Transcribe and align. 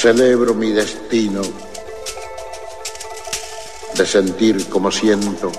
Celebro 0.00 0.54
mi 0.54 0.70
destino 0.72 1.42
de 3.94 4.06
sentir 4.06 4.66
como 4.70 4.90
siento, 4.90 5.52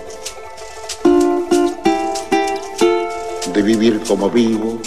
de 3.53 3.61
vivir 3.61 4.01
como 4.01 4.31
vivo, 4.31 4.81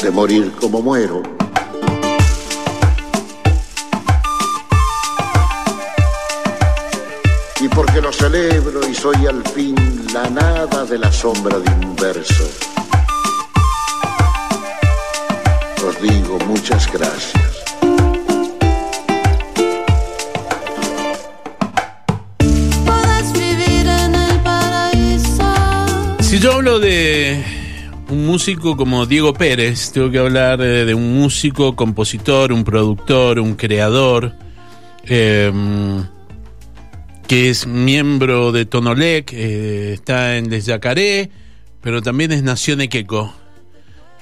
de 0.00 0.10
morir 0.12 0.52
como 0.60 0.80
muero. 0.80 1.20
Y 7.60 7.68
porque 7.68 8.00
lo 8.00 8.12
celebro 8.12 8.88
y 8.88 8.94
soy 8.94 9.26
al 9.26 9.42
fin 9.42 9.74
la 10.14 10.30
nada 10.30 10.84
de 10.84 10.98
la 11.00 11.10
sombra 11.10 11.58
de 11.58 11.68
un 11.84 11.96
verso, 11.96 12.48
os 15.98 16.02
digo 16.02 16.38
muchas 16.46 16.90
gracias. 16.92 17.64
Si 26.20 26.38
yo 26.40 26.52
hablo 26.52 26.78
de 26.78 27.42
un 28.10 28.26
músico 28.26 28.76
como 28.76 29.06
Diego 29.06 29.32
Pérez, 29.32 29.92
tengo 29.92 30.10
que 30.10 30.18
hablar 30.18 30.58
de, 30.58 30.84
de 30.84 30.94
un 30.94 31.16
músico, 31.16 31.74
compositor, 31.74 32.52
un 32.52 32.64
productor, 32.64 33.38
un 33.38 33.54
creador, 33.54 34.34
eh, 35.04 35.52
que 37.26 37.50
es 37.50 37.66
miembro 37.66 38.52
de 38.52 38.66
Tonolec, 38.66 39.32
eh, 39.32 39.92
está 39.94 40.36
en 40.36 40.50
Les 40.50 40.66
Yacaré, 40.66 41.30
pero 41.80 42.02
también 42.02 42.32
es 42.32 42.42
Nación 42.42 42.80
Equeco. 42.82 43.34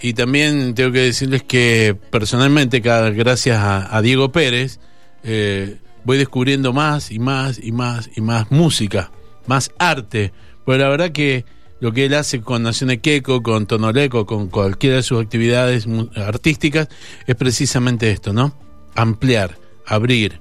Y 0.00 0.12
también 0.12 0.74
tengo 0.74 0.92
que 0.92 1.00
decirles 1.00 1.42
que 1.42 1.96
personalmente, 2.10 2.80
gracias 2.80 3.58
a, 3.58 4.00
Diego 4.02 4.30
Pérez, 4.30 4.78
eh, 5.24 5.78
voy 6.04 6.18
descubriendo 6.18 6.72
más 6.72 7.10
y 7.10 7.18
más 7.18 7.58
y 7.62 7.72
más 7.72 8.10
y 8.14 8.20
más 8.20 8.50
música, 8.50 9.10
más 9.46 9.70
arte. 9.78 10.32
Pues 10.64 10.78
la 10.78 10.88
verdad 10.88 11.12
que 11.12 11.44
lo 11.80 11.92
que 11.92 12.06
él 12.06 12.14
hace 12.14 12.40
con 12.40 12.62
Nación 12.62 12.90
Equeco, 12.90 13.42
con 13.42 13.66
Tonoleco, 13.66 14.26
con 14.26 14.48
cualquiera 14.48 14.96
de 14.96 15.02
sus 15.02 15.20
actividades 15.20 15.86
artísticas, 16.16 16.88
es 17.26 17.34
precisamente 17.34 18.10
esto, 18.10 18.32
¿no? 18.32 18.56
Ampliar, 18.94 19.58
abrir, 19.86 20.40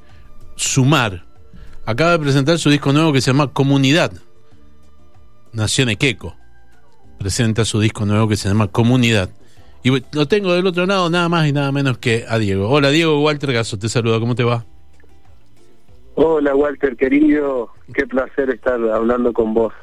sumar. 0.56 1.25
Acaba 1.86 2.12
de 2.12 2.19
presentar 2.19 2.59
su 2.59 2.69
disco 2.69 2.92
nuevo 2.94 3.14
que 3.14 3.22
se 3.22 3.31
llama 3.31 3.53
Comunidad. 3.53 4.12
Nación 5.53 5.90
Equeco 5.90 6.36
presenta 7.17 7.66
su 7.66 7.80
disco 7.80 8.06
nuevo 8.06 8.28
que 8.28 8.38
se 8.38 8.47
llama 8.47 8.67
Comunidad. 8.67 9.30
Y 9.86 9.91
lo 10.14 10.28
tengo 10.28 10.52
del 10.55 10.66
otro 10.66 10.88
lado 10.88 11.11
nada 11.11 11.30
más 11.30 11.47
y 11.47 11.52
nada 11.53 11.72
menos 11.72 12.00
que 12.00 12.25
a 12.28 12.39
Diego. 12.39 12.67
Hola 12.72 12.89
Diego, 12.89 13.22
Walter 13.22 13.53
Gaso, 13.53 13.78
te 13.78 13.88
saluda, 13.88 14.19
¿cómo 14.19 14.33
te 14.33 14.44
va? 14.44 14.66
Hola 16.16 16.55
Walter, 16.55 16.95
querido, 16.95 17.69
qué 17.94 18.08
placer 18.08 18.50
estar 18.50 18.81
hablando 18.89 19.31
con 19.31 19.53
vos. 19.53 19.73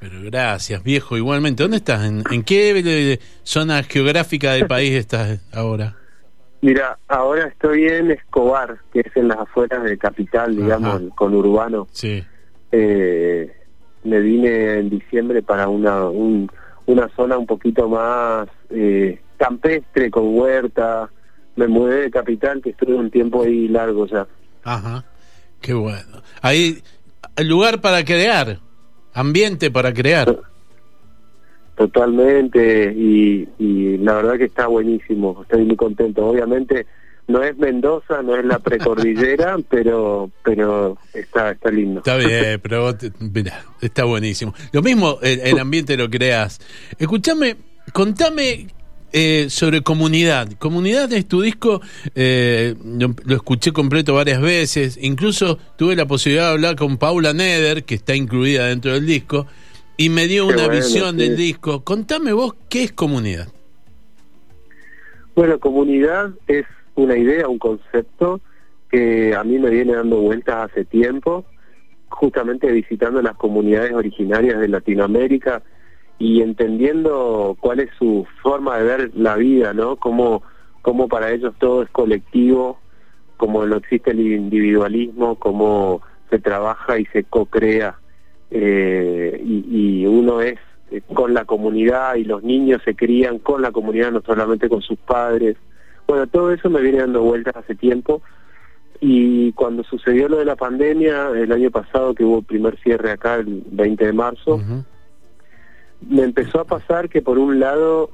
Pero 0.00 0.16
gracias, 0.24 0.82
viejo, 0.82 1.16
igualmente. 1.16 1.62
¿Dónde 1.62 1.76
estás? 1.76 2.04
¿En, 2.04 2.24
en 2.32 2.42
qué 2.42 3.20
zona 3.44 3.84
geográfica 3.84 4.54
del 4.54 4.66
país 4.66 4.94
estás 4.94 5.38
ahora? 5.52 5.94
Mira, 6.60 6.98
ahora 7.06 7.46
estoy 7.46 7.84
en 7.84 8.10
Escobar, 8.10 8.78
que 8.92 8.98
es 8.98 9.16
en 9.16 9.28
las 9.28 9.38
afueras 9.38 9.84
de 9.84 9.96
Capital, 9.96 10.56
digamos, 10.56 10.94
Ajá. 10.96 11.04
el 11.04 11.10
conurbano. 11.10 11.86
Sí. 11.92 12.24
Eh, 12.72 13.48
me 14.02 14.18
vine 14.18 14.78
en 14.80 14.90
diciembre 14.90 15.40
para 15.40 15.68
una 15.68 16.06
un- 16.08 16.50
una 16.86 17.08
zona 17.14 17.38
un 17.38 17.46
poquito 17.46 17.88
más 17.88 18.48
eh, 18.70 19.20
campestre, 19.42 20.10
con 20.10 20.36
huerta. 20.38 21.10
Me 21.56 21.66
mudé 21.66 22.02
de 22.02 22.10
Capital, 22.10 22.62
que 22.62 22.70
estuve 22.70 22.94
un 22.94 23.10
tiempo 23.10 23.42
ahí 23.42 23.68
largo 23.68 24.06
ya. 24.06 24.26
Ajá. 24.62 25.04
Qué 25.60 25.74
bueno. 25.74 26.22
Hay 26.40 26.82
lugar 27.38 27.80
para 27.80 28.04
crear, 28.04 28.60
ambiente 29.12 29.70
para 29.70 29.92
crear. 29.92 30.38
Totalmente, 31.74 32.92
y, 32.96 33.48
y 33.58 33.96
la 33.98 34.14
verdad 34.14 34.38
que 34.38 34.44
está 34.44 34.66
buenísimo, 34.66 35.42
estoy 35.42 35.64
muy 35.64 35.76
contento. 35.76 36.26
Obviamente 36.26 36.86
no 37.26 37.42
es 37.42 37.56
Mendoza, 37.56 38.22
no 38.22 38.36
es 38.36 38.44
la 38.44 38.58
precordillera, 38.58 39.56
pero 39.70 40.30
pero 40.44 40.96
está 41.14 41.50
está 41.50 41.70
lindo. 41.70 42.00
Está 42.00 42.16
bien, 42.16 42.60
pero 42.62 42.94
mirá, 43.18 43.64
está 43.80 44.04
buenísimo. 44.04 44.54
Lo 44.72 44.82
mismo, 44.82 45.18
el, 45.22 45.40
el 45.40 45.58
ambiente 45.58 45.96
lo 45.96 46.08
creas. 46.08 46.60
Escúchame, 46.98 47.56
contame 47.92 48.68
eh, 49.12 49.46
sobre 49.48 49.82
Comunidad. 49.82 50.52
Comunidad 50.58 51.12
es 51.12 51.26
tu 51.26 51.42
disco, 51.42 51.80
eh, 52.14 52.74
lo, 52.84 53.14
lo 53.24 53.36
escuché 53.36 53.72
completo 53.72 54.14
varias 54.14 54.40
veces, 54.40 54.98
incluso 55.00 55.58
tuve 55.76 55.96
la 55.96 56.06
posibilidad 56.06 56.46
de 56.46 56.52
hablar 56.52 56.76
con 56.76 56.96
Paula 56.96 57.32
Neder, 57.32 57.84
que 57.84 57.94
está 57.94 58.14
incluida 58.14 58.66
dentro 58.66 58.92
del 58.92 59.06
disco, 59.06 59.46
y 59.96 60.08
me 60.08 60.26
dio 60.26 60.46
Qué 60.48 60.54
una 60.54 60.66
bueno, 60.66 60.80
visión 60.80 61.10
sí. 61.12 61.16
del 61.16 61.36
disco. 61.36 61.84
Contame 61.84 62.32
vos 62.32 62.54
qué 62.68 62.84
es 62.84 62.92
Comunidad. 62.92 63.48
Bueno, 65.34 65.58
comunidad 65.58 66.30
es 66.46 66.66
una 66.94 67.16
idea, 67.16 67.48
un 67.48 67.58
concepto 67.58 68.40
que 68.90 69.34
a 69.34 69.42
mí 69.44 69.58
me 69.58 69.70
viene 69.70 69.94
dando 69.94 70.20
vueltas 70.20 70.70
hace 70.70 70.84
tiempo, 70.84 71.46
justamente 72.08 72.70
visitando 72.70 73.22
las 73.22 73.36
comunidades 73.36 73.92
originarias 73.92 74.60
de 74.60 74.68
Latinoamérica 74.68 75.62
y 76.18 76.42
entendiendo 76.42 77.56
cuál 77.60 77.80
es 77.80 77.90
su 77.98 78.26
forma 78.42 78.78
de 78.78 78.84
ver 78.84 79.10
la 79.14 79.36
vida, 79.36 79.72
¿no? 79.72 79.96
Cómo, 79.96 80.42
cómo 80.82 81.08
para 81.08 81.32
ellos 81.32 81.54
todo 81.58 81.82
es 81.82 81.90
colectivo, 81.90 82.78
cómo 83.36 83.66
no 83.66 83.76
existe 83.76 84.12
el 84.12 84.20
individualismo, 84.20 85.36
cómo 85.36 86.02
se 86.30 86.38
trabaja 86.38 86.98
y 86.98 87.06
se 87.06 87.24
co-crea 87.24 87.98
eh, 88.50 89.42
y, 89.44 90.00
y 90.00 90.06
uno 90.06 90.40
es 90.40 90.58
eh, 90.90 91.00
con 91.14 91.32
la 91.32 91.44
comunidad 91.44 92.16
y 92.16 92.24
los 92.24 92.42
niños 92.42 92.82
se 92.84 92.94
crían 92.94 93.38
con 93.38 93.62
la 93.62 93.72
comunidad, 93.72 94.12
no 94.12 94.20
solamente 94.20 94.68
con 94.68 94.82
sus 94.82 94.98
padres. 94.98 95.56
Bueno, 96.06 96.26
todo 96.26 96.52
eso 96.52 96.68
me 96.68 96.82
viene 96.82 96.98
dando 96.98 97.22
vueltas 97.22 97.56
hace 97.56 97.74
tiempo 97.74 98.22
y 99.00 99.52
cuando 99.52 99.82
sucedió 99.82 100.28
lo 100.28 100.36
de 100.36 100.44
la 100.44 100.54
pandemia 100.54 101.30
el 101.30 101.50
año 101.50 101.70
pasado, 101.70 102.14
que 102.14 102.24
hubo 102.24 102.38
el 102.38 102.44
primer 102.44 102.78
cierre 102.78 103.10
acá 103.10 103.34
el 103.36 103.64
20 103.66 104.06
de 104.06 104.12
marzo. 104.12 104.60
Me 106.08 106.22
empezó 106.22 106.60
a 106.60 106.64
pasar 106.64 107.08
que 107.08 107.22
por 107.22 107.38
un 107.38 107.60
lado 107.60 108.10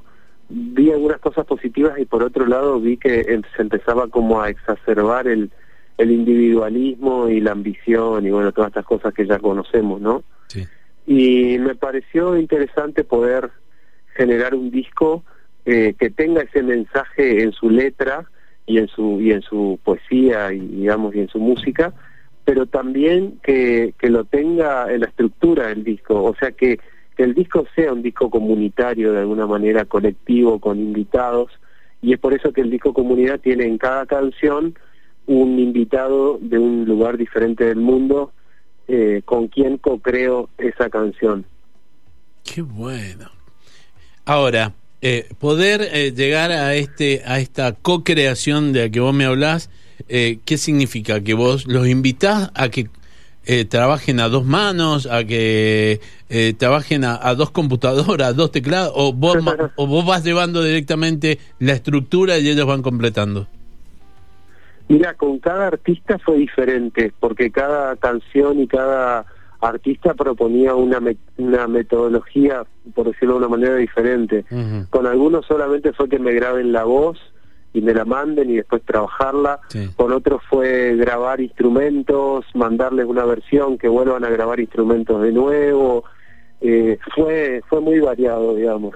vi 0.49 0.91
algunas 0.91 1.19
cosas 1.19 1.45
positivas 1.45 1.99
y 1.99 2.05
por 2.05 2.23
otro 2.23 2.45
lado 2.45 2.79
vi 2.79 2.97
que 2.97 3.21
em- 3.21 3.43
se 3.55 3.61
empezaba 3.61 4.07
como 4.07 4.41
a 4.41 4.49
exacerbar 4.49 5.27
el, 5.27 5.51
el 5.97 6.11
individualismo 6.11 7.29
y 7.29 7.39
la 7.39 7.51
ambición 7.51 8.25
y 8.25 8.31
bueno, 8.31 8.51
todas 8.51 8.69
estas 8.69 8.85
cosas 8.85 9.13
que 9.13 9.27
ya 9.27 9.39
conocemos, 9.39 10.01
¿no? 10.01 10.23
Sí. 10.47 10.67
Y 11.05 11.57
me 11.59 11.75
pareció 11.75 12.37
interesante 12.37 13.03
poder 13.03 13.51
generar 14.15 14.55
un 14.55 14.71
disco 14.71 15.23
eh, 15.65 15.93
que 15.99 16.09
tenga 16.09 16.41
ese 16.41 16.63
mensaje 16.63 17.43
en 17.43 17.51
su 17.51 17.69
letra 17.69 18.25
y 18.65 18.77
en 18.77 18.87
su 18.87 19.19
y 19.21 19.31
en 19.31 19.41
su 19.41 19.79
poesía 19.83 20.51
y 20.53 20.59
digamos 20.59 21.15
y 21.15 21.19
en 21.19 21.27
su 21.29 21.39
música, 21.39 21.93
pero 22.45 22.65
también 22.65 23.39
que, 23.43 23.93
que 23.99 24.09
lo 24.09 24.25
tenga 24.25 24.91
en 24.91 25.01
la 25.01 25.07
estructura 25.07 25.67
del 25.67 25.83
disco, 25.83 26.23
o 26.23 26.35
sea 26.35 26.51
que, 26.51 26.79
que 27.19 27.25
el 27.25 27.33
disco 27.33 27.65
sea 27.75 27.91
un 27.91 28.01
disco 28.01 28.29
comunitario 28.29 29.11
de 29.11 29.19
alguna 29.19 29.45
manera 29.45 29.83
colectivo 29.83 30.57
con 30.57 30.79
invitados 30.79 31.51
y 32.01 32.13
es 32.13 32.19
por 32.19 32.33
eso 32.33 32.53
que 32.53 32.61
el 32.61 32.71
disco 32.71 32.93
comunidad 32.93 33.41
tiene 33.41 33.65
en 33.65 33.77
cada 33.77 34.05
canción 34.05 34.79
un 35.25 35.59
invitado 35.59 36.37
de 36.41 36.57
un 36.57 36.85
lugar 36.85 37.17
diferente 37.17 37.65
del 37.65 37.79
mundo 37.79 38.31
eh, 38.87 39.21
con 39.25 39.49
quien 39.49 39.79
co-creo 39.79 40.49
esa 40.57 40.89
canción. 40.89 41.43
Qué 42.45 42.61
bueno. 42.61 43.29
Ahora, 44.23 44.71
eh, 45.01 45.27
poder 45.39 45.89
eh, 45.91 46.13
llegar 46.13 46.53
a 46.53 46.73
este 46.75 47.21
a 47.25 47.41
esta 47.41 47.73
co-creación 47.73 48.71
de 48.71 48.83
la 48.83 48.89
que 48.89 49.01
vos 49.01 49.13
me 49.13 49.25
hablás, 49.25 49.69
¿qué 50.07 50.57
significa? 50.57 51.21
¿Que 51.21 51.33
vos 51.33 51.67
los 51.67 51.85
invitás 51.85 52.49
a 52.55 52.69
que 52.69 52.87
eh, 53.51 53.65
trabajen 53.65 54.19
a 54.19 54.29
dos 54.29 54.45
manos, 54.45 55.07
a 55.07 55.23
que 55.23 55.99
eh, 56.29 56.53
trabajen 56.55 57.03
a, 57.03 57.17
a 57.19 57.33
dos 57.33 57.49
computadoras, 57.49 58.27
a 58.29 58.33
dos 58.33 58.51
teclados, 58.51 58.91
o 58.95 59.11
vos, 59.11 59.37
o 59.75 59.87
vos 59.87 60.05
vas 60.05 60.23
llevando 60.23 60.63
directamente 60.63 61.39
la 61.57 61.73
estructura 61.73 62.37
y 62.37 62.47
ellos 62.47 62.67
van 62.67 62.83
completando? 62.83 63.47
Mira, 64.87 65.13
con 65.15 65.39
cada 65.39 65.67
artista 65.67 66.19
fue 66.19 66.37
diferente, 66.37 67.11
porque 67.19 67.49
cada 67.51 67.95
canción 67.95 68.59
y 68.59 68.67
cada 68.67 69.25
artista 69.61 70.13
proponía 70.13 70.73
una, 70.75 70.99
me- 70.99 71.17
una 71.37 71.67
metodología, 71.67 72.63
por 72.95 73.07
decirlo 73.07 73.33
de 73.33 73.39
una 73.39 73.49
manera 73.49 73.75
diferente. 73.75 74.45
Con 74.89 75.05
algunos 75.07 75.45
solamente 75.47 75.91
fue 75.93 76.07
que 76.07 76.17
me 76.19 76.33
graben 76.33 76.71
la 76.71 76.83
voz 76.83 77.17
y 77.73 77.81
me 77.81 77.93
la 77.93 78.05
manden 78.05 78.49
y 78.49 78.57
después 78.57 78.81
trabajarla. 78.83 79.59
Sí. 79.67 79.89
Con 79.95 80.11
otros 80.11 80.41
fue 80.49 80.95
grabar 80.95 81.39
instrumentos, 81.41 82.45
mandarles 82.53 83.05
una 83.05 83.25
versión, 83.25 83.77
que 83.77 83.87
vuelvan 83.87 84.23
a 84.23 84.29
grabar 84.29 84.59
instrumentos 84.59 85.21
de 85.21 85.31
nuevo. 85.31 86.03
Eh, 86.61 86.97
fue, 87.15 87.61
fue 87.67 87.81
muy 87.81 87.99
variado, 87.99 88.55
digamos. 88.55 88.95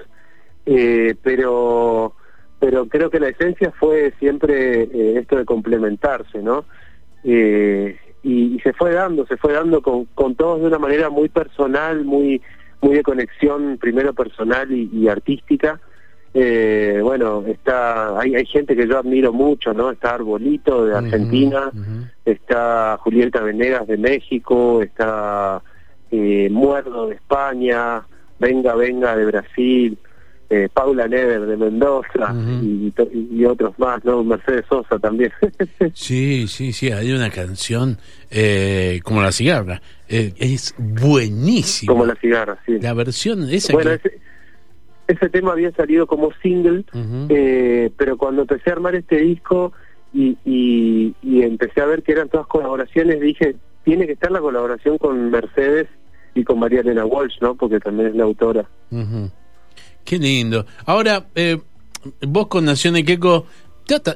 Eh, 0.66 1.14
pero 1.22 2.14
pero 2.58 2.86
creo 2.88 3.10
que 3.10 3.20
la 3.20 3.28
esencia 3.28 3.72
fue 3.78 4.14
siempre 4.18 4.84
eh, 4.84 5.18
esto 5.18 5.36
de 5.36 5.44
complementarse, 5.44 6.42
¿no? 6.42 6.64
Y, 7.22 8.58
se 8.62 8.72
fue 8.72 8.92
dando, 8.92 9.26
se 9.26 9.36
fue 9.36 9.52
dando 9.52 9.82
con, 9.82 10.06
con 10.14 10.34
todos 10.34 10.62
de 10.62 10.68
una 10.68 10.78
manera 10.78 11.10
muy 11.10 11.28
personal, 11.28 12.04
muy 12.06 12.40
muy 12.84 12.96
de 12.96 13.02
conexión 13.02 13.78
primero 13.80 14.12
personal 14.12 14.70
y, 14.70 15.08
artística. 15.08 15.80
Eh, 16.36 16.98
bueno, 17.00 17.44
está 17.46 18.18
hay, 18.18 18.34
hay 18.34 18.44
gente 18.46 18.74
que 18.74 18.88
yo 18.88 18.98
admiro 18.98 19.32
mucho, 19.32 19.72
¿no? 19.72 19.92
Está 19.92 20.14
Arbolito 20.14 20.84
de 20.84 20.96
Argentina, 20.96 21.70
está 22.24 22.98
Julieta 23.00 23.40
Venegas 23.40 23.86
de 23.86 23.96
México, 23.96 24.82
está 24.82 25.62
eh, 26.10 26.48
Muerdo 26.50 27.06
de 27.06 27.14
España, 27.14 28.02
Venga 28.40 28.74
Venga 28.74 29.16
de 29.16 29.26
Brasil, 29.26 29.98
eh, 30.50 30.68
Paula 30.72 31.08
Neder 31.08 31.46
de 31.46 31.56
Mendoza 31.56 32.34
y, 32.62 33.44
otros 33.44 33.78
más, 33.78 34.04
¿no? 34.04 34.22
Mercedes 34.22 34.64
Sosa 34.68 34.98
también. 34.98 35.32
sí, 35.94 36.46
sí, 36.48 36.72
sí, 36.72 36.90
hay 36.90 37.12
una 37.12 37.30
canción 37.30 37.98
eh, 38.30 39.00
como 39.02 39.22
La 39.22 39.32
Cigarra, 39.32 39.80
eh, 40.08 40.32
es 40.36 40.74
buenísima. 40.78 41.92
Como 41.92 42.04
La 42.04 42.14
Cigarra, 42.16 42.58
sí. 42.66 42.78
La 42.80 42.92
versión 42.92 43.48
esa 43.50 43.72
bueno, 43.72 43.92
ese, 43.92 44.18
ese, 45.06 45.28
tema 45.28 45.52
había 45.52 45.72
salido 45.72 46.06
como 46.06 46.32
single, 46.42 46.84
pero 47.96 48.16
cuando 48.16 48.42
empecé 48.42 48.70
a 48.70 48.74
armar 48.74 48.94
este 48.94 49.18
disco 49.18 49.72
y, 50.12 50.36
y, 50.44 51.14
y 51.22 51.42
empecé 51.42 51.80
a 51.80 51.86
ver 51.86 52.02
que 52.02 52.12
eran 52.12 52.28
todas 52.28 52.46
colaboraciones, 52.46 53.20
dije, 53.20 53.56
tiene 53.84 54.06
que 54.06 54.12
estar 54.12 54.30
la 54.30 54.40
colaboración 54.40 54.98
con 54.98 55.30
Mercedes 55.30 55.88
y 56.34 56.42
con 56.42 56.58
María 56.58 56.80
Elena 56.80 57.04
Walsh, 57.04 57.40
¿no? 57.40 57.54
Porque 57.54 57.78
también 57.80 58.08
es 58.08 58.16
la 58.16 58.24
autora. 58.24 58.68
Qué 60.04 60.18
lindo. 60.18 60.66
Ahora, 60.86 61.26
eh, 61.34 61.58
vos 62.22 62.48
con 62.48 62.64
Nación 62.64 62.94
Queco 63.04 63.46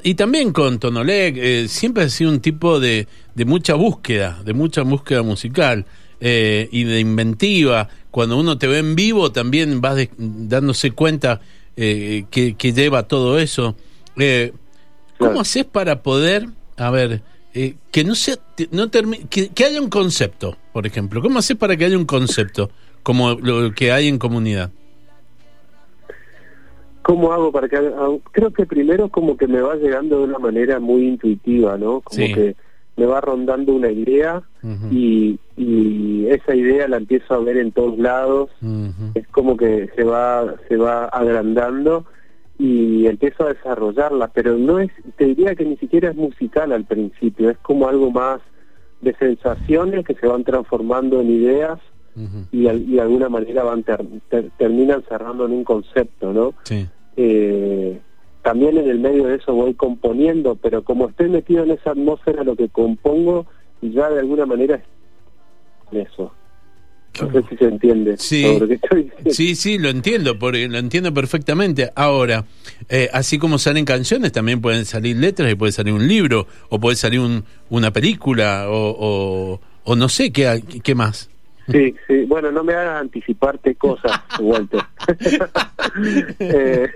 y 0.03 0.15
también 0.15 0.51
con 0.51 0.79
Tonolec, 0.79 1.37
eh, 1.37 1.67
siempre 1.67 2.03
has 2.03 2.13
sido 2.13 2.31
un 2.31 2.39
tipo 2.39 2.79
de, 2.79 3.07
de 3.35 3.45
mucha 3.45 3.75
búsqueda, 3.75 4.41
de 4.43 4.53
mucha 4.53 4.81
búsqueda 4.81 5.21
musical 5.21 5.85
eh, 6.19 6.67
y 6.71 6.83
de 6.83 6.99
inventiva. 6.99 7.89
Cuando 8.11 8.37
uno 8.37 8.57
te 8.57 8.67
ve 8.67 8.79
en 8.79 8.95
vivo, 8.95 9.31
también 9.31 9.81
vas 9.81 10.07
dándose 10.17 10.91
cuenta 10.91 11.41
que, 11.75 12.55
que, 12.57 12.73
lleva 12.73 13.07
todo 13.07 13.39
eso. 13.39 13.75
¿Cómo 15.17 15.39
haces 15.39 15.63
para 15.63 16.01
poder, 16.03 16.47
a 16.75 16.89
ver, 16.89 17.21
que 17.53 18.03
no 18.03 18.15
sea, 18.15 18.35
no 18.71 18.91
que, 18.91 19.49
que 19.49 19.63
haya 19.63 19.79
un 19.79 19.89
concepto, 19.89 20.57
por 20.73 20.85
ejemplo? 20.85 21.21
¿Cómo 21.21 21.39
haces 21.39 21.55
para 21.55 21.77
que 21.77 21.85
haya 21.85 21.97
un 21.97 22.05
concepto 22.05 22.69
como 23.03 23.35
lo 23.35 23.71
que 23.71 23.91
hay 23.91 24.07
en 24.07 24.19
comunidad? 24.19 24.71
¿Cómo 27.09 27.33
hago 27.33 27.51
para 27.51 27.67
que 27.67 27.77
Creo 28.31 28.51
que 28.51 28.67
primero 28.67 29.09
como 29.09 29.35
que 29.35 29.47
me 29.47 29.61
va 29.61 29.75
llegando 29.75 30.19
de 30.19 30.23
una 30.25 30.37
manera 30.37 30.79
muy 30.79 31.07
intuitiva, 31.07 31.75
¿no? 31.75 32.01
Como 32.01 32.17
que 32.17 32.55
me 32.99 33.05
va 33.05 33.21
rondando 33.21 33.73
una 33.73 33.89
idea 33.89 34.43
y, 34.91 35.39
y, 35.55 36.27
esa 36.27 36.53
idea 36.53 36.87
la 36.87 36.97
empiezo 36.97 37.33
a 37.33 37.39
ver 37.39 37.57
en 37.57 37.71
todos 37.71 37.97
lados. 37.97 38.49
Es 39.15 39.27
como 39.29 39.55
que 39.57 39.89
se 39.95 40.03
va, 40.03 40.55
se 40.67 40.75
va 40.77 41.05
agrandando 41.05 42.05
y 42.57 43.07
empiezo 43.07 43.45
a 43.45 43.53
desarrollarla, 43.53 44.27
pero 44.27 44.57
no 44.57 44.79
es, 44.79 44.91
te 45.15 45.25
diría 45.25 45.55
que 45.55 45.65
ni 45.65 45.77
siquiera 45.77 46.09
es 46.09 46.15
musical 46.15 46.73
al 46.73 46.83
principio, 46.83 47.49
es 47.49 47.57
como 47.59 47.87
algo 47.87 48.11
más 48.11 48.41
de 48.99 49.15
sensaciones 49.15 50.05
que 50.05 50.13
se 50.15 50.27
van 50.27 50.43
transformando 50.43 51.21
en 51.21 51.29
ideas 51.31 51.79
y, 52.51 52.63
de 52.63 53.01
alguna 53.01 53.29
manera 53.29 53.63
van 53.63 53.85
terminan 54.57 55.03
cerrando 55.07 55.45
en 55.45 55.53
un 55.53 55.63
concepto, 55.63 56.33
¿no? 56.33 56.53
Sí. 56.63 56.85
Eh, 57.15 58.01
también 58.49 58.79
en 58.79 58.89
el 58.89 58.97
medio 58.97 59.27
de 59.27 59.35
eso 59.35 59.53
voy 59.53 59.75
componiendo, 59.75 60.55
pero 60.55 60.83
como 60.83 61.07
estoy 61.07 61.29
metido 61.29 61.63
en 61.65 61.69
esa 61.69 61.91
atmósfera, 61.91 62.43
lo 62.43 62.55
que 62.55 62.67
compongo 62.67 63.45
ya 63.79 64.09
de 64.09 64.21
alguna 64.21 64.47
manera 64.47 64.81
es 65.91 66.07
eso. 66.07 66.33
No 67.21 67.31
sé 67.31 67.43
si 67.47 67.57
se 67.57 67.65
entiende. 67.65 68.17
Sí, 68.17 68.59
sí, 69.29 69.53
sí, 69.53 69.77
lo 69.77 69.89
entiendo, 69.89 70.39
porque 70.39 70.67
lo 70.67 70.79
entiendo 70.79 71.13
perfectamente. 71.13 71.91
Ahora, 71.93 72.45
eh, 72.89 73.07
así 73.13 73.37
como 73.37 73.59
salen 73.59 73.85
canciones, 73.85 74.31
también 74.31 74.61
pueden 74.61 74.85
salir 74.85 75.15
letras 75.17 75.51
y 75.51 75.53
puede 75.53 75.71
salir 75.71 75.93
un 75.93 76.07
libro, 76.07 76.47
o 76.69 76.79
puede 76.79 76.95
salir 76.95 77.19
un, 77.19 77.43
una 77.69 77.93
película, 77.93 78.65
o, 78.67 79.59
o, 79.83 79.95
no 79.95 80.09
sé, 80.09 80.31
¿qué, 80.31 80.63
qué 80.81 80.95
más? 80.95 81.29
Sí, 81.71 81.95
sí, 82.07 82.25
bueno, 82.25 82.51
no 82.51 82.63
me 82.63 82.73
hagas 82.73 83.01
anticiparte 83.01 83.75
cosas, 83.75 84.11
Walter. 84.39 84.81
eh, 86.39 86.89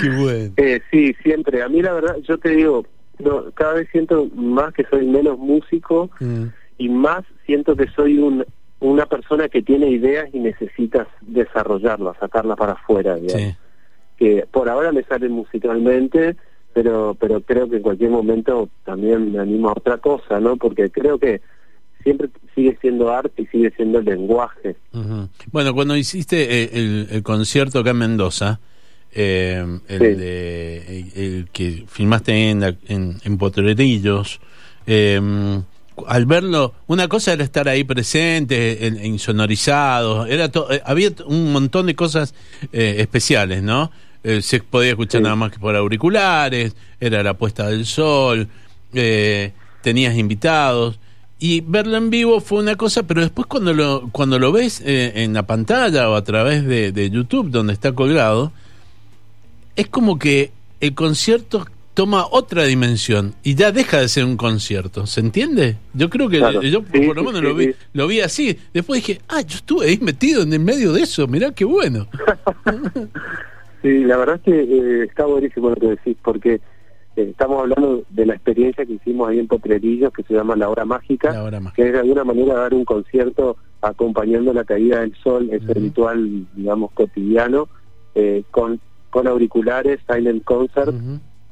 Qué 0.00 0.08
bueno. 0.10 0.52
Eh, 0.56 0.80
sí, 0.90 1.14
siempre. 1.22 1.62
A 1.62 1.68
mí 1.68 1.82
la 1.82 1.92
verdad, 1.92 2.16
yo 2.28 2.38
te 2.38 2.50
digo, 2.50 2.84
no, 3.18 3.50
cada 3.52 3.74
vez 3.74 3.88
siento 3.90 4.28
más 4.34 4.74
que 4.74 4.84
soy 4.84 5.06
menos 5.06 5.38
músico 5.38 6.10
mm. 6.20 6.44
y 6.78 6.88
más 6.88 7.24
siento 7.46 7.76
que 7.76 7.86
soy 7.88 8.18
un, 8.18 8.44
una 8.80 9.06
persona 9.06 9.48
que 9.48 9.62
tiene 9.62 9.88
ideas 9.88 10.28
y 10.32 10.40
necesitas 10.40 11.06
desarrollarlas, 11.22 12.16
sacarlas 12.18 12.58
para 12.58 12.72
afuera. 12.72 13.16
Que 14.16 14.46
por 14.50 14.68
ahora 14.68 14.92
me 14.92 15.02
salen 15.04 15.32
musicalmente, 15.32 16.36
pero 16.72 17.16
pero 17.18 17.40
creo 17.40 17.68
que 17.68 17.76
en 17.76 17.82
cualquier 17.82 18.10
momento 18.10 18.68
también 18.84 19.32
me 19.32 19.38
animo 19.38 19.68
a 19.68 19.72
otra 19.72 19.98
cosa, 19.98 20.38
¿no? 20.38 20.56
Porque 20.56 20.90
creo 20.90 21.18
que 21.18 21.40
siempre 22.04 22.28
sigue 22.54 22.78
siendo 22.80 23.12
arte 23.12 23.42
y 23.42 23.46
sigue 23.46 23.72
siendo 23.74 24.00
lenguaje. 24.00 24.76
Bueno, 25.50 25.74
cuando 25.74 25.96
hiciste 25.96 26.62
eh, 26.62 27.06
el, 27.10 27.22
concierto 27.22 27.80
acá 27.80 27.90
en 27.90 27.96
Mendoza, 27.96 28.60
eh, 29.12 29.64
el, 29.88 30.18
de, 30.18 31.10
el, 31.16 31.48
que 31.52 31.84
filmaste 31.88 32.50
en, 32.50 32.62
en, 32.62 33.16
en 33.24 33.38
Potrerillos, 33.38 34.40
eh, 34.86 35.20
al 36.06 36.26
verlo, 36.26 36.74
una 36.86 37.08
cosa 37.08 37.32
era 37.32 37.44
estar 37.44 37.68
ahí 37.68 37.84
presente, 37.84 38.92
insonorizado, 39.02 40.26
era 40.26 40.50
había 40.84 41.10
un 41.26 41.52
montón 41.52 41.86
de 41.86 41.94
cosas 41.94 42.34
especiales, 42.72 43.62
¿no? 43.62 43.92
se 44.40 44.58
podía 44.60 44.90
escuchar 44.90 45.22
nada 45.22 45.36
más 45.36 45.52
que 45.52 45.60
por 45.60 45.76
auriculares, 45.76 46.74
era 46.98 47.22
la 47.22 47.34
puesta 47.34 47.68
del 47.68 47.86
sol, 47.86 48.48
tenías 49.82 50.16
invitados 50.16 50.98
y 51.38 51.60
verlo 51.60 51.96
en 51.96 52.10
vivo 52.10 52.40
fue 52.40 52.60
una 52.60 52.76
cosa, 52.76 53.02
pero 53.02 53.20
después 53.20 53.46
cuando 53.46 53.74
lo, 53.74 54.08
cuando 54.12 54.38
lo 54.38 54.52
ves 54.52 54.80
eh, 54.84 55.12
en 55.16 55.34
la 55.34 55.44
pantalla 55.44 56.08
o 56.08 56.14
a 56.14 56.24
través 56.24 56.64
de, 56.66 57.10
YouTube 57.10 57.50
donde 57.50 57.72
está 57.72 57.92
colgado, 57.92 58.52
es 59.76 59.88
como 59.88 60.18
que 60.18 60.52
el 60.80 60.94
concierto 60.94 61.66
toma 61.92 62.26
otra 62.30 62.64
dimensión 62.64 63.34
y 63.42 63.54
ya 63.54 63.72
deja 63.72 64.00
de 64.00 64.08
ser 64.08 64.24
un 64.24 64.36
concierto, 64.36 65.06
¿se 65.06 65.20
entiende? 65.20 65.76
Yo 65.92 66.08
creo 66.10 66.28
que 66.28 66.38
yo 66.70 66.82
por 66.82 67.16
lo 67.16 67.24
menos 67.24 67.42
lo, 67.42 67.54
vi, 67.54 67.74
lo 67.92 68.06
vi 68.06 68.20
así. 68.20 68.58
Después 68.72 69.04
dije, 69.04 69.20
ah, 69.28 69.42
yo 69.42 69.56
estuve 69.56 69.86
ahí 69.86 69.98
metido 70.00 70.42
en 70.42 70.52
el 70.52 70.60
medio 70.60 70.92
de 70.92 71.02
eso, 71.02 71.26
mirá 71.26 71.52
qué 71.52 71.64
bueno. 71.64 72.08
sí, 73.82 74.04
la 74.04 74.16
verdad 74.16 74.36
es 74.36 74.42
que 74.42 74.60
eh, 74.60 75.04
está 75.04 75.24
buenísimo 75.24 75.70
lo 75.70 75.76
que 75.76 75.88
decís, 75.88 76.16
porque 76.22 76.60
estamos 77.16 77.60
hablando 77.60 78.02
de 78.10 78.26
la 78.26 78.34
experiencia 78.34 78.84
que 78.84 78.94
hicimos 78.94 79.28
ahí 79.28 79.38
en 79.38 79.46
Potrerillos, 79.46 80.12
que 80.12 80.22
se 80.24 80.34
llama 80.34 80.56
La 80.56 80.68
Hora 80.68 80.84
Mágica, 80.84 81.32
que 81.74 81.86
es 81.86 81.92
de 81.92 81.98
alguna 82.00 82.24
manera 82.24 82.54
dar 82.54 82.74
un 82.74 82.84
concierto 82.84 83.56
acompañando 83.80 84.52
la 84.52 84.64
caída 84.64 85.00
del 85.00 85.14
sol, 85.16 85.48
ese 85.52 85.74
ritual, 85.74 86.46
digamos, 86.54 86.90
cotidiano, 86.92 87.68
eh, 88.14 88.42
con, 88.50 88.80
con 89.10 89.26
auriculares, 89.26 90.00
silent 90.08 90.42
concert, 90.44 90.94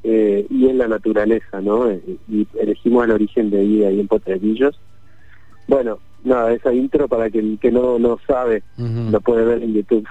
eh, 0.02 0.46
y 0.50 0.68
en 0.68 0.78
la 0.78 0.88
naturaleza, 0.88 1.60
¿no? 1.60 1.90
y 1.92 2.46
elegimos 2.58 3.04
el 3.04 3.12
origen 3.12 3.50
de 3.50 3.60
ahí, 3.60 3.84
ahí 3.84 4.00
en 4.00 4.08
Potrerillos. 4.08 4.80
Bueno, 5.68 5.98
nada, 6.24 6.52
esa 6.52 6.72
intro 6.72 7.06
para 7.06 7.30
que 7.30 7.38
el 7.38 7.58
que 7.60 7.70
no, 7.70 7.98
no 7.98 8.18
sabe 8.26 8.62
lo 8.76 9.20
puede 9.20 9.44
ver 9.44 9.62
en 9.62 9.74
YouTube. 9.74 10.08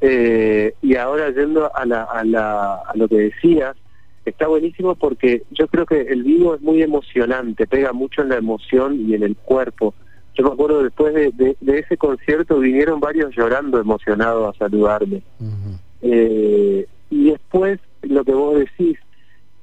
y 0.82 0.96
ahora 0.96 1.30
yendo 1.30 1.70
a, 1.74 1.84
la, 1.84 2.02
a, 2.02 2.24
la, 2.24 2.74
a 2.76 2.96
lo 2.96 3.06
que 3.06 3.16
decías, 3.16 3.76
está 4.24 4.46
buenísimo 4.46 4.94
porque 4.94 5.42
yo 5.50 5.66
creo 5.68 5.86
que 5.86 6.00
el 6.02 6.22
vivo 6.22 6.54
es 6.54 6.60
muy 6.60 6.82
emocionante, 6.82 7.66
pega 7.66 7.92
mucho 7.92 8.22
en 8.22 8.30
la 8.30 8.36
emoción 8.36 9.08
y 9.08 9.14
en 9.14 9.22
el 9.22 9.36
cuerpo. 9.36 9.94
Yo 10.34 10.44
me 10.44 10.52
acuerdo 10.52 10.82
después 10.82 11.14
de, 11.14 11.56
ese 11.66 11.96
concierto 11.96 12.58
vinieron 12.58 13.00
varios 13.00 13.34
llorando 13.34 13.80
emocionados 13.80 14.54
a 14.54 14.58
saludarme. 14.58 15.22
eh, 16.02 16.86
y 17.10 17.30
después 17.30 17.80
lo 18.02 18.24
que 18.24 18.32
vos 18.32 18.58
decís, 18.58 18.98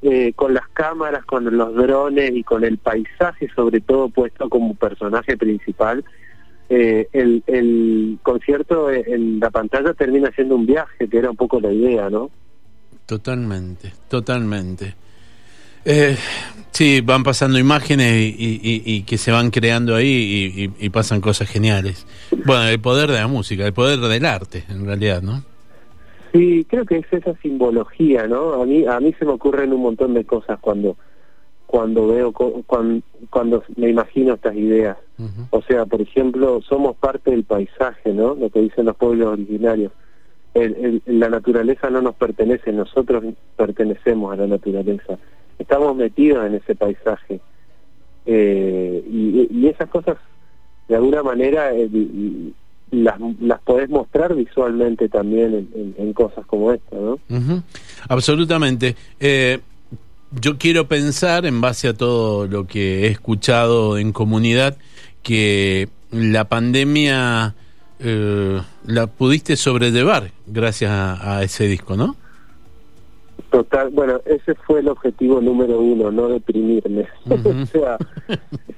eh, 0.02 0.34
con 0.36 0.54
las 0.54 0.68
cámaras, 0.70 1.24
con 1.26 1.56
los 1.56 1.76
drones 1.76 2.32
y 2.36 2.44
con 2.44 2.64
el 2.64 2.78
paisaje 2.78 3.50
sobre 3.56 3.80
todo 3.80 4.10
puesto 4.10 4.50
como 4.50 4.76
personaje 4.76 5.38
principal, 5.38 6.04
eh, 6.68 7.08
el, 7.14 7.44
el 7.48 8.18
concierto 8.24 8.92
en 8.92 9.40
la 9.40 9.52
pantalla 9.52 9.94
termina 9.94 10.32
siendo 10.32 10.56
un 10.56 10.66
viaje, 10.66 11.08
que 11.08 11.18
era 11.18 11.30
un 11.30 11.38
poco 11.38 11.60
la 11.60 11.72
idea, 11.72 12.10
¿no? 12.10 12.32
Totalmente, 13.06 13.94
totalmente. 14.08 14.96
Eh, 15.86 16.18
sí, 16.72 17.02
van 17.02 17.24
pasando 17.24 17.60
imágenes 17.60 18.34
y, 18.38 19.04
que 19.04 19.18
se 19.18 19.32
van 19.32 19.52
creando 19.52 19.96
ahí 19.96 20.72
y, 20.80 20.90
pasan 20.90 21.22
cosas 21.22 21.48
geniales. 21.48 22.08
Bueno, 22.46 22.68
el 22.68 22.80
poder 22.80 23.12
de 23.12 23.20
la 23.20 23.28
música, 23.28 23.66
el 23.66 23.74
poder 23.74 24.00
del 24.00 24.26
arte, 24.26 24.64
en 24.70 24.86
realidad, 24.86 25.22
¿no? 25.22 25.44
Sí, 26.34 26.66
creo 26.68 26.86
que 26.86 26.98
es 26.98 27.06
esa 27.12 27.34
simbología, 27.42 28.28
¿no? 28.28 28.62
A 28.62 28.66
mí, 28.66 28.86
a 28.86 29.00
mí 29.00 29.14
se 29.18 29.26
me 29.26 29.32
ocurren 29.32 29.72
un 29.72 29.84
montón 29.84 30.14
de 30.14 30.26
cosas 30.26 30.60
cuando 30.60 30.98
cuando 31.66 32.08
veo 32.08 32.32
cuando, 32.32 33.02
cuando 33.30 33.64
me 33.76 33.90
imagino 33.90 34.36
estas 34.36 34.56
ideas. 34.56 34.98
O 35.50 35.62
sea, 35.62 35.86
por 35.86 36.02
ejemplo, 36.02 36.62
somos 36.62 36.96
parte 36.96 37.32
del 37.32 37.44
paisaje, 37.44 38.14
¿no? 38.14 38.36
Lo 38.36 38.50
que 38.50 38.62
dicen 38.62 38.86
los 38.86 38.96
pueblos 38.96 39.28
originarios. 39.30 39.92
El, 40.56 41.02
la 41.06 41.30
naturaleza 41.30 41.90
no 41.90 42.02
nos 42.02 42.16
pertenece, 42.16 42.72
nosotros 42.72 43.24
pertenecemos 43.58 44.34
a 44.34 44.38
la 44.38 44.48
naturaleza. 44.48 45.20
Estamos 45.60 45.96
metidos 45.96 46.46
en 46.48 46.56
ese 46.56 46.76
paisaje. 46.76 47.42
Eh, 48.26 49.04
y, 49.52 49.68
esas 49.68 49.90
cosas, 49.90 50.18
de 50.88 50.96
alguna 50.96 51.24
manera, 51.24 51.74
eh, 51.74 51.90
las, 52.92 53.20
las 53.42 53.60
podés 53.62 53.90
mostrar 53.90 54.34
visualmente 54.34 55.10
también 55.10 55.70
en, 55.98 56.14
cosas 56.14 56.46
como 56.46 56.72
esta, 56.72 56.96
¿no? 56.96 57.20
Absolutamente. 58.08 58.96
Eh, 59.20 59.60
yo 60.40 60.58
quiero 60.58 60.88
pensar, 60.88 61.46
en 61.46 61.62
base 61.62 61.90
a 61.90 61.94
todo 61.94 62.48
lo 62.48 62.66
que 62.66 63.06
he 63.06 63.08
escuchado 63.08 63.98
en 63.98 64.12
comunidad, 64.12 64.78
que 65.22 65.90
la 66.12 66.46
pandemia 66.46 67.56
eh, 68.00 68.62
la 68.86 69.08
pudiste 69.08 69.56
sobrellevar 69.56 70.32
gracias 70.48 70.92
a, 70.92 71.44
ese 71.44 71.68
disco, 71.68 71.96
¿no? 71.96 72.16
Total, 73.52 73.90
bueno, 73.90 74.20
ese 74.26 74.56
fue 74.56 74.80
el 74.80 74.90
objetivo 74.90 75.40
número 75.40 75.80
uno, 75.80 76.12
no 76.12 76.28
deprimirme. 76.28 77.08
o 77.30 77.66
sea, 77.68 77.98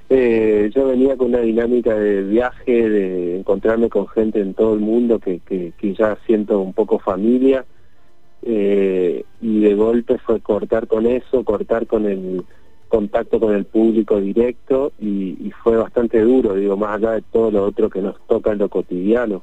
eh, 0.10 0.70
yo 0.76 0.88
venía 0.88 1.18
con 1.18 1.28
una 1.28 1.40
dinámica 1.40 1.96
de 1.96 2.24
viaje, 2.24 2.90
de 2.90 3.40
encontrarme 3.40 3.90
con 3.90 4.08
gente 4.08 4.40
en 4.40 4.54
todo 4.54 4.74
el 4.74 4.82
mundo 4.82 5.20
que, 5.20 5.40
que, 5.40 5.74
que 5.78 5.94
ya 5.96 6.18
siento 6.26 6.60
un 6.60 6.74
poco 6.74 7.00
familia 7.00 7.66
eh, 8.44 9.24
y 9.42 9.60
de 9.60 9.74
golpe 9.74 10.18
fue 10.20 10.40
cortar 10.40 10.88
con 10.88 11.06
eso, 11.06 11.44
cortar 11.44 11.88
con 11.88 12.06
el 12.06 12.44
contacto 12.88 13.40
con 13.40 13.54
el 13.54 13.66
público 13.66 14.20
directo 14.20 14.92
y, 15.00 15.52
fue 15.64 15.78
bastante 15.78 16.22
duro, 16.22 16.56
digo, 16.56 16.78
más 16.78 16.98
allá 16.98 17.12
de 17.12 17.22
todo 17.22 17.52
lo 17.52 17.66
otro 17.66 17.90
que 17.90 18.02
nos 18.02 18.16
toca 18.28 18.52
en 18.52 18.60
lo 18.60 18.70
cotidiano. 18.70 19.42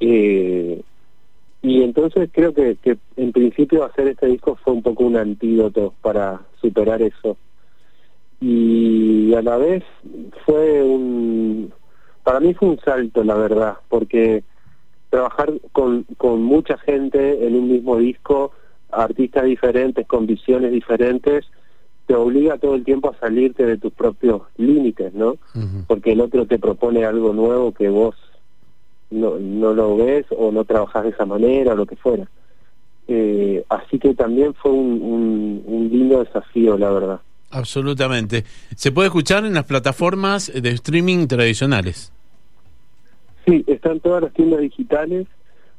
Eh, 0.00 0.80
y 1.62 1.82
entonces 1.82 2.30
creo 2.32 2.54
que, 2.54 2.76
que 2.76 2.98
en 3.16 3.32
principio 3.32 3.84
hacer 3.84 4.08
este 4.08 4.26
disco 4.26 4.56
fue 4.62 4.74
un 4.74 4.82
poco 4.82 5.04
un 5.04 5.16
antídoto 5.16 5.94
para 6.00 6.40
superar 6.60 7.02
eso. 7.02 7.36
Y 8.40 9.34
a 9.34 9.42
la 9.42 9.56
vez 9.56 9.82
fue 10.46 10.82
un... 10.82 11.72
Para 12.22 12.40
mí 12.40 12.54
fue 12.54 12.68
un 12.68 12.78
salto, 12.80 13.24
la 13.24 13.34
verdad, 13.34 13.78
porque 13.88 14.44
trabajar 15.10 15.52
con, 15.72 16.04
con 16.16 16.42
mucha 16.42 16.76
gente 16.78 17.46
en 17.46 17.54
un 17.54 17.68
mismo 17.68 17.96
disco, 17.96 18.52
artistas 18.90 19.44
diferentes, 19.44 20.06
con 20.06 20.26
visiones 20.26 20.70
diferentes, 20.72 21.46
te 22.08 22.14
obliga 22.14 22.56
todo 22.56 22.74
el 22.74 22.84
tiempo 22.84 23.10
a 23.10 23.20
salirte 23.20 23.66
de 23.66 23.76
tus 23.76 23.92
propios 23.92 24.40
límites, 24.56 25.12
¿no? 25.12 25.36
Porque 25.86 26.12
el 26.12 26.22
otro 26.22 26.46
te 26.46 26.58
propone 26.58 27.04
algo 27.04 27.34
nuevo 27.34 27.72
que 27.72 27.90
vos 27.90 28.16
no, 29.10 29.38
no 29.38 29.74
lo 29.74 29.94
ves 29.98 30.24
o 30.30 30.50
no 30.50 30.64
trabajas 30.64 31.04
de 31.04 31.10
esa 31.10 31.26
manera 31.26 31.74
o 31.74 31.76
lo 31.76 31.84
que 31.84 31.96
fuera. 31.96 32.26
Eh, 33.08 33.62
así 33.68 33.98
que 33.98 34.14
también 34.14 34.54
fue 34.54 34.72
un, 34.72 35.62
un 35.66 35.90
lindo 35.92 36.24
desafío, 36.24 36.78
la 36.78 36.90
verdad. 36.90 37.20
Absolutamente. 37.50 38.44
Se 38.74 38.90
puede 38.90 39.08
escuchar 39.08 39.44
en 39.44 39.52
las 39.52 39.64
plataformas 39.64 40.50
de 40.50 40.70
streaming 40.70 41.26
tradicionales. 41.26 42.10
Sí, 43.44 43.64
están 43.66 44.00
todas 44.00 44.22
las 44.22 44.32
tiendas 44.32 44.60
digitales. 44.60 45.26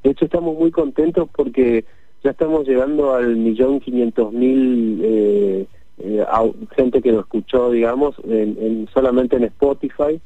De 0.03 0.11
hecho, 0.11 0.25
estamos 0.25 0.55
muy 0.55 0.69
contentos 0.69 1.27
porque 1.35 1.85
ya 2.23 2.29
estamos 2.29 2.67
llegando 2.67 3.15
al 3.15 3.35
millón 3.35 3.79
quinientos 3.79 4.31
mil 4.31 5.01
eh, 5.03 5.65
eh 5.99 6.25
gente 6.75 7.01
que 7.01 7.11
lo 7.11 7.21
escuchó, 7.21 7.71
digamos, 7.71 8.15
en, 8.27 8.87
solamente 8.93 9.35
en 9.35 9.43
Spotify, 9.45 10.19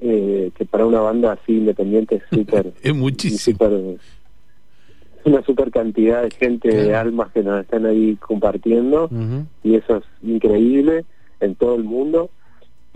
eh, 0.00 0.50
que 0.56 0.64
para 0.64 0.86
una 0.86 1.00
banda 1.00 1.32
así 1.32 1.52
independiente 1.52 2.16
es 2.16 2.22
súper... 2.30 2.72
es 2.82 2.94
muchísimo. 2.94 3.58
una 5.24 5.42
super 5.42 5.70
cantidad 5.70 6.22
de 6.22 6.30
gente, 6.30 6.68
de 6.68 6.94
almas 6.94 7.32
que 7.32 7.42
nos 7.42 7.60
están 7.60 7.86
ahí 7.86 8.16
compartiendo, 8.16 9.08
y 9.62 9.74
eso 9.74 9.96
es 9.96 10.04
increíble 10.22 11.04
en 11.40 11.54
todo 11.54 11.76
el 11.76 11.84
mundo. 11.84 12.30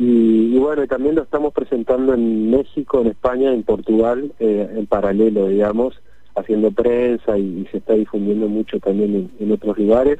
Y, 0.03 0.57
bueno, 0.57 0.87
también 0.87 1.15
lo 1.15 1.23
estamos 1.23 1.53
presentando 1.53 2.15
en 2.15 2.51
México, 2.51 3.03
en 3.03 3.09
España, 3.09 3.53
en 3.53 3.63
Portugal, 3.63 4.33
eh, 4.41 4.67
en 4.75 4.87
paralelo, 4.87 5.49
digamos, 5.49 6.01
haciendo 6.35 6.71
prensa 6.71 7.37
y, 7.37 7.67
se 7.71 7.77
está 7.77 7.93
difundiendo 7.93 8.49
mucho 8.49 8.81
también 8.81 9.31
en, 9.39 9.53
otros 9.53 9.77
lugares. 9.77 10.19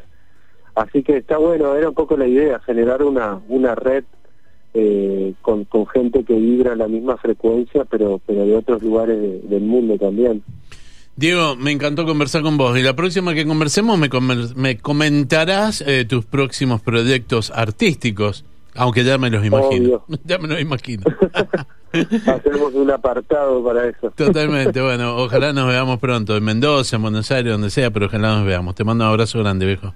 Así 0.75 1.03
que 1.03 1.19
está 1.19 1.39
bueno, 1.39 1.75
era 1.75 1.89
un 1.89 1.95
poco 1.95 2.17
la 2.17 2.27
idea, 2.27 2.61
generar 2.61 3.03
una, 3.03 3.41
una 3.49 3.75
red 3.75 4.05
eh, 4.73 5.35
con, 5.43 5.65
con 5.65 5.87
gente 5.89 6.25
que 6.25 6.35
vibra 6.35 6.77
la 6.77 6.87
misma 6.87 7.17
frecuencia, 7.17 7.85
pero, 7.85 8.21
pero 8.25 8.47
de 8.47 8.55
otros 8.55 8.83
lugares 8.83 9.19
del 9.49 9.63
mundo 9.63 9.99
también. 9.99 10.43
Diego, 11.17 11.57
me 11.57 11.73
encantó 11.73 12.07
conversar 12.07 12.43
con 12.43 12.57
vos 12.57 12.79
y 12.79 12.83
la 12.83 12.95
próxima 12.95 13.35
que 13.35 13.45
conversemos 13.45 13.99
me, 13.99 14.09
me 14.55 14.79
comentarás 14.79 15.83
eh, 15.87 16.05
tus 16.05 16.25
próximos 16.25 16.81
proyectos 16.81 17.51
artísticos. 17.51 18.45
Aunque 18.77 19.03
ya 19.03 19.19
me 19.19 19.31
los 19.31 19.45
imagino. 19.45 20.05
Ya 20.25 20.39
me 20.39 20.47
los 20.47 20.61
imagino. 20.61 21.03
Hacemos 21.93 22.73
un 22.75 22.91
apartado 22.91 23.63
para 23.65 23.89
eso. 23.89 24.13
Totalmente, 24.13 24.81
bueno, 24.81 25.17
ojalá 25.17 25.53
nos 25.53 25.67
veamos 25.67 25.99
pronto, 25.99 26.37
en 26.37 26.45
Mendoza, 26.45 26.97
en 26.97 27.03
Buenos 27.03 27.31
Aires, 27.33 27.53
donde 27.53 27.71
sea, 27.71 27.91
pero 27.91 28.07
ojalá 28.07 28.37
nos 28.37 28.47
veamos. 28.47 28.77
Te 28.77 28.85
mando 28.85 29.05
un 29.05 29.11
abrazo 29.11 29.41
grande, 29.41 29.67
viejo. 29.67 29.93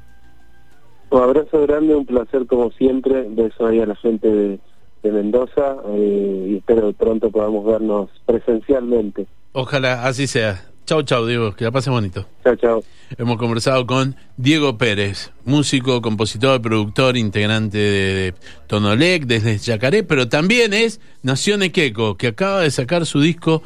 Un 1.10 1.22
abrazo 1.22 1.62
grande, 1.62 1.94
un 1.94 2.06
placer 2.06 2.46
como 2.46 2.70
siempre. 2.72 3.26
Beso 3.28 3.66
ahí 3.66 3.80
a 3.80 3.86
la 3.86 3.96
gente 3.96 4.28
de, 4.28 4.58
Mendoza 5.02 5.76
eh, 5.88 6.46
y 6.48 6.56
espero 6.56 6.88
que 6.88 6.94
pronto 6.94 7.30
podamos 7.30 7.66
vernos 7.66 8.08
presencialmente. 8.24 9.26
Ojalá 9.52 10.06
así 10.06 10.26
sea. 10.26 10.64
Chau, 10.86 11.02
chau, 11.02 11.26
Diego, 11.26 11.54
que 11.54 11.64
la 11.64 11.70
pase 11.70 11.88
bonito. 11.88 12.26
Chau, 12.42 12.56
chau. 12.56 12.84
Hemos 13.16 13.38
conversado 13.38 13.86
con 13.86 14.16
Diego 14.36 14.76
Pérez, 14.76 15.30
músico, 15.44 16.02
compositor, 16.02 16.60
productor, 16.60 17.16
integrante 17.16 17.78
de, 17.78 18.34
Tonolec 18.66 19.24
desde 19.24 19.56
Yacaré, 19.56 20.02
pero 20.02 20.28
también 20.28 20.74
es 20.74 21.00
Nación 21.22 21.62
Equeco, 21.62 22.16
que 22.16 22.28
acaba 22.28 22.60
de 22.60 22.70
sacar 22.70 23.06
su 23.06 23.20
disco 23.20 23.62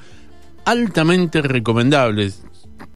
altamente 0.65 1.43
recomendable. 1.43 2.31